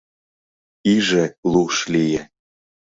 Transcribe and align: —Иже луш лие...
—Иже 0.93 1.23
луш 1.51 1.75
лие... 1.93 2.21